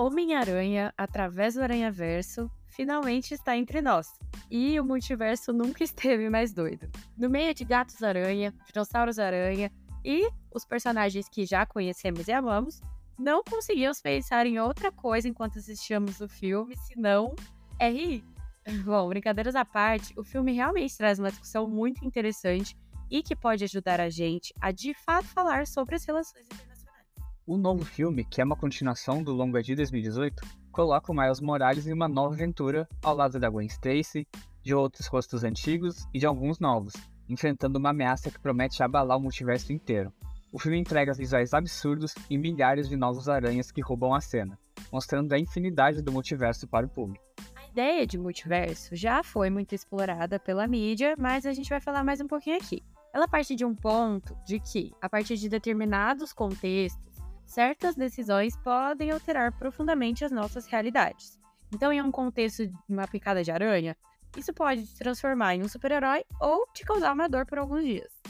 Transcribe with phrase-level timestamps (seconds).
[0.00, 4.08] Homem-Aranha, através do Aranhaverso, finalmente está entre nós.
[4.50, 6.90] E o multiverso nunca esteve mais doido.
[7.18, 9.70] No meio de gatos-aranha, dinossauros-aranha
[10.02, 12.80] e os personagens que já conhecemos e amamos,
[13.18, 17.34] não conseguimos pensar em outra coisa enquanto assistíamos o filme, senão
[17.78, 18.24] RI.
[18.86, 22.74] Bom, brincadeiras à parte, o filme realmente traz uma discussão muito interessante
[23.10, 26.69] e que pode ajudar a gente a de fato falar sobre as relações internacionais.
[27.46, 31.86] O novo filme, que é uma continuação do longa de 2018, coloca o Miles Morales
[31.86, 34.26] em uma nova aventura ao lado da Gwen Stacy,
[34.62, 36.92] de outros rostos antigos e de alguns novos,
[37.28, 40.12] enfrentando uma ameaça que promete abalar o multiverso inteiro.
[40.52, 44.58] O filme entrega visuais absurdos e milhares de novos aranhas que roubam a cena,
[44.92, 47.24] mostrando a infinidade do multiverso para o público.
[47.56, 52.04] A ideia de multiverso já foi muito explorada pela mídia, mas a gente vai falar
[52.04, 52.82] mais um pouquinho aqui.
[53.12, 57.09] Ela parte de um ponto de que, a partir de determinados contextos,
[57.50, 61.38] certas decisões podem alterar profundamente as nossas realidades.
[61.74, 63.96] Então, em um contexto de uma picada de aranha,
[64.36, 68.20] isso pode te transformar em um super-herói ou te causar uma dor por alguns dias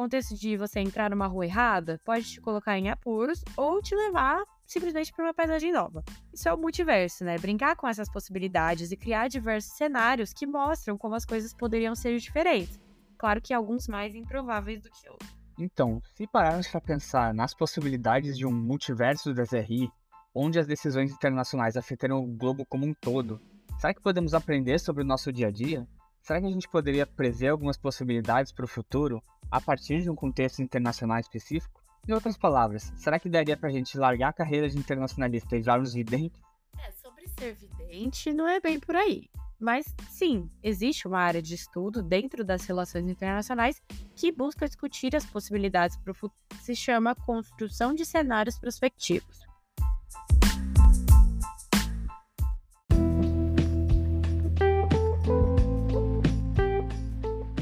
[0.00, 4.42] contexto de você entrar numa rua errada pode te colocar em apuros ou te levar
[4.66, 6.02] simplesmente para uma paisagem nova.
[6.32, 7.36] Isso é o multiverso, né?
[7.36, 12.16] Brincar com essas possibilidades e criar diversos cenários que mostram como as coisas poderiam ser
[12.18, 12.80] diferentes.
[13.18, 15.39] Claro que alguns mais improváveis do que outros.
[15.62, 19.90] Então, se pararmos para pensar nas possibilidades de um multiverso das RI,
[20.34, 23.38] onde as decisões internacionais afetarão o globo como um todo,
[23.78, 25.86] será que podemos aprender sobre o nosso dia a dia?
[26.22, 30.14] Será que a gente poderia prever algumas possibilidades para o futuro a partir de um
[30.14, 31.78] contexto internacional específico?
[32.08, 35.60] Em outras palavras, será que daria para a gente largar a carreira de internacionalista e
[35.60, 36.40] virar nos videntes?
[36.78, 39.28] É, sobre ser vidente não é bem por aí.
[39.60, 43.82] Mas sim, existe uma área de estudo dentro das relações internacionais
[44.16, 46.40] que busca discutir as possibilidades para o futuro.
[46.62, 49.40] Se chama construção de cenários prospectivos.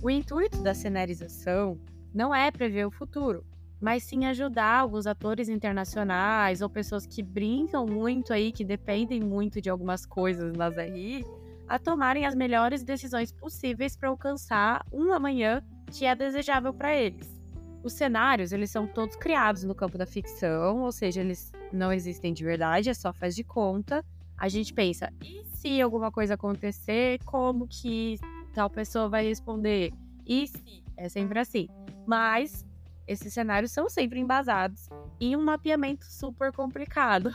[0.00, 1.76] O intuito da cenarização
[2.14, 3.44] não é prever o futuro,
[3.80, 9.60] mas sim ajudar alguns atores internacionais ou pessoas que brincam muito aí, que dependem muito
[9.60, 11.24] de algumas coisas nas RI,
[11.70, 17.40] a tomarem as melhores decisões possíveis para alcançar um amanhã que é desejável para eles.
[17.84, 22.32] Os cenários, eles são todos criados no campo da ficção, ou seja, eles não existem
[22.32, 24.04] de verdade, é só faz de conta.
[24.36, 28.18] A gente pensa, e se alguma coisa acontecer, como que
[28.52, 29.92] tal pessoa vai responder
[30.26, 30.82] e se.
[30.96, 31.68] É sempre assim.
[32.04, 32.66] Mas
[33.06, 34.88] esses cenários são sempre embasados
[35.20, 37.32] em um mapeamento super complicado.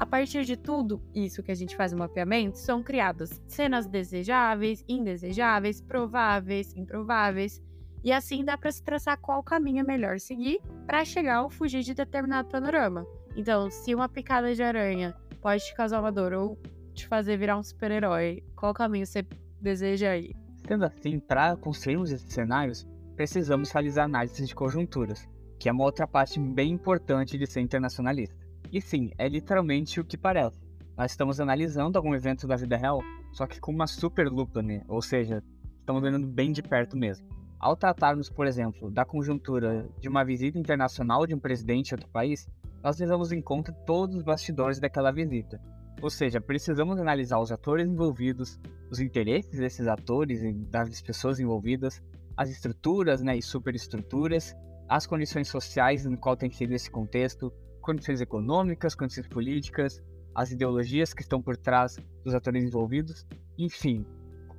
[0.00, 4.82] A partir de tudo isso que a gente faz o mapeamento, são criadas cenas desejáveis,
[4.88, 7.62] indesejáveis, prováveis, improváveis,
[8.02, 11.82] e assim dá para se traçar qual caminho é melhor seguir para chegar ou fugir
[11.82, 13.06] de determinado panorama.
[13.36, 16.58] Então, se uma picada de aranha pode te causar uma dor ou
[16.94, 19.22] te fazer virar um super-herói, qual caminho você
[19.60, 20.34] deseja ir?
[20.66, 25.28] Sendo assim, para construirmos esses cenários, precisamos realizar análises de conjunturas,
[25.58, 28.49] que é uma outra parte bem importante de ser internacionalista.
[28.72, 30.60] E sim, é literalmente o que parece.
[30.96, 33.00] Nós estamos analisando algum evento da vida real,
[33.32, 34.82] só que com uma super lupa, né?
[34.86, 35.42] Ou seja,
[35.78, 37.26] estamos vendo bem de perto mesmo.
[37.58, 42.08] Ao tratarmos, por exemplo, da conjuntura de uma visita internacional de um presidente a outro
[42.10, 42.48] país,
[42.82, 45.60] nós levamos em conta todos os bastidores daquela visita,
[46.02, 48.58] ou seja, precisamos analisar os atores envolvidos,
[48.90, 52.02] os interesses desses atores e das pessoas envolvidas,
[52.36, 54.56] as estruturas né, e superestruturas,
[54.88, 60.02] as condições sociais no qual tem sido esse contexto, condições econômicas, condições políticas,
[60.34, 63.26] as ideologias que estão por trás dos atores envolvidos,
[63.58, 64.06] enfim,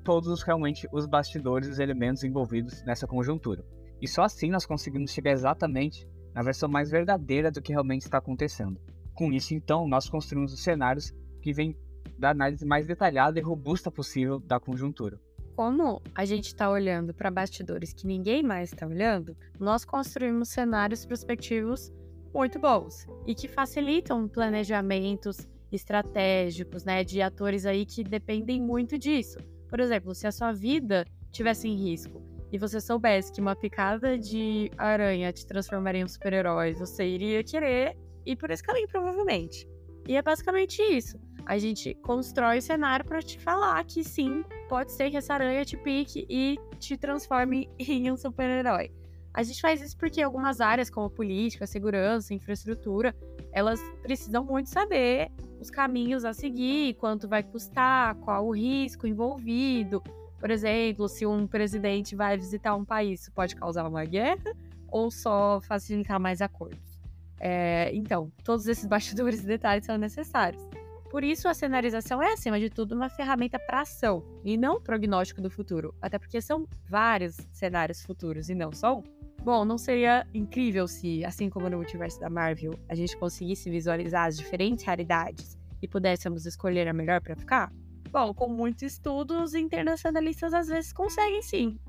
[0.04, 3.64] todos realmente os bastidores, os elementos envolvidos nessa conjuntura.
[4.02, 8.18] E só assim nós conseguimos chegar exatamente na versão mais verdadeira do que realmente está
[8.18, 8.80] acontecendo.
[9.14, 11.78] Com isso, então, nós construímos os cenários que vem
[12.18, 15.20] da análise mais detalhada e robusta possível da conjuntura.
[15.56, 21.06] Como a gente está olhando para bastidores que ninguém mais está olhando, nós construímos cenários
[21.06, 21.92] prospectivos
[22.33, 29.39] muito bons e que facilitam planejamentos estratégicos, né, de atores aí que dependem muito disso.
[29.69, 34.18] Por exemplo, se a sua vida tivesse em risco e você soubesse que uma picada
[34.18, 39.68] de aranha te transformaria em um super-herói, você iria querer ir por esse caminho, provavelmente.
[40.07, 41.18] E é basicamente isso.
[41.45, 45.63] A gente constrói o cenário para te falar que sim, pode ser que essa aranha
[45.63, 48.92] te pique e te transforme em um super-herói.
[49.33, 53.16] A gente faz isso porque algumas áreas, como política, segurança, infraestrutura,
[53.51, 60.01] elas precisam muito saber os caminhos a seguir, quanto vai custar, qual o risco envolvido.
[60.39, 64.54] Por exemplo, se um presidente vai visitar um país, isso pode causar uma guerra
[64.88, 67.00] ou só facilitar mais acordos.
[67.39, 70.62] É, então, todos esses bastidores e detalhes são necessários.
[71.10, 75.42] Por isso, a cenarização é, acima de tudo, uma ferramenta para ação e não prognóstico
[75.42, 75.94] do futuro.
[76.01, 79.20] Até porque são vários cenários futuros e não só um.
[79.44, 84.28] Bom, não seria incrível se, assim como no multiverso da Marvel, a gente conseguisse visualizar
[84.28, 87.74] as diferentes realidades e pudéssemos escolher a melhor para ficar?
[88.12, 91.80] Bom, com muitos estudos, os internacionalistas às vezes conseguem sim.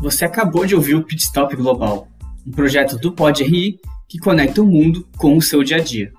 [0.00, 2.06] Você acabou de ouvir o Pitstop Global,
[2.46, 6.12] um projeto do Pod RI que conecta o mundo com o seu dia a dia.